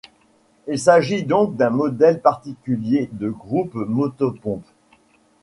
[0.67, 4.65] Il s'agit donc d'un modèle particulier de groupe motopompe.